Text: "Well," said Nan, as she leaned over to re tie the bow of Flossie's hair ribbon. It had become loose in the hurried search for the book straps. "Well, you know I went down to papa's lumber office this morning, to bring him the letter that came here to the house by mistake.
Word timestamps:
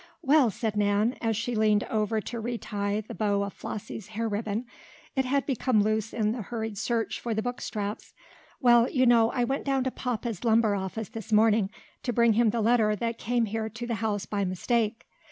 "Well," 0.23 0.49
said 0.49 0.75
Nan, 0.75 1.15
as 1.21 1.37
she 1.37 1.53
leaned 1.53 1.83
over 1.83 2.19
to 2.21 2.39
re 2.39 2.57
tie 2.57 3.01
the 3.07 3.13
bow 3.13 3.43
of 3.43 3.53
Flossie's 3.53 4.07
hair 4.07 4.27
ribbon. 4.27 4.65
It 5.15 5.25
had 5.25 5.45
become 5.45 5.83
loose 5.83 6.11
in 6.11 6.31
the 6.31 6.41
hurried 6.41 6.79
search 6.79 7.19
for 7.19 7.35
the 7.35 7.43
book 7.43 7.61
straps. 7.61 8.11
"Well, 8.59 8.89
you 8.89 9.05
know 9.05 9.29
I 9.29 9.43
went 9.43 9.63
down 9.63 9.83
to 9.83 9.91
papa's 9.91 10.43
lumber 10.43 10.73
office 10.73 11.09
this 11.09 11.31
morning, 11.31 11.69
to 12.01 12.11
bring 12.11 12.33
him 12.33 12.49
the 12.49 12.61
letter 12.61 12.95
that 12.95 13.19
came 13.19 13.45
here 13.45 13.69
to 13.69 13.85
the 13.85 13.93
house 14.01 14.25
by 14.25 14.43
mistake. 14.43 15.05